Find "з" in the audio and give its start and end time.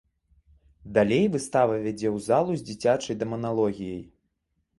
2.63-2.67